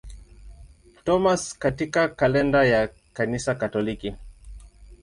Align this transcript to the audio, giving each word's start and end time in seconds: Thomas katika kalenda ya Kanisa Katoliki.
Thomas 1.05 1.57
katika 1.59 2.07
kalenda 2.07 2.65
ya 2.65 2.89
Kanisa 3.13 3.55
Katoliki. 3.55 4.15